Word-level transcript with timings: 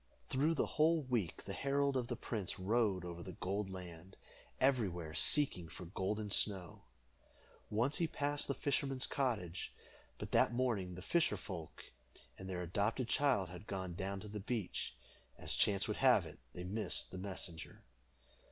Through 0.29 0.55
the 0.55 0.65
whole 0.65 1.03
week 1.03 1.43
the 1.45 1.53
herald 1.53 1.95
of 1.95 2.07
the 2.07 2.15
prince 2.15 2.57
rode 2.57 3.05
over 3.05 3.21
the 3.21 3.33
Gold 3.33 3.69
Land, 3.69 4.17
everywhere 4.59 5.13
seeking 5.13 5.67
for 5.69 5.85
Golden 5.85 6.31
Snow. 6.31 6.81
Once 7.69 7.97
he 7.99 8.07
passed 8.07 8.47
the 8.47 8.55
fisherman's 8.55 9.05
cottage, 9.05 9.75
but 10.17 10.31
that 10.31 10.53
morning 10.53 10.95
the 10.95 11.03
fisher 11.03 11.37
folk 11.37 11.83
and 12.35 12.49
their 12.49 12.63
adopted 12.63 13.09
child 13.09 13.49
had 13.49 13.67
gone 13.67 13.93
down 13.93 14.19
to 14.21 14.27
the 14.27 14.39
beach. 14.39 14.95
As 15.37 15.53
chance 15.53 15.87
would 15.87 15.97
have 15.97 16.25
it, 16.25 16.39
they 16.51 16.63
missed 16.63 17.11
the 17.11 17.19
messenger. 17.19 17.83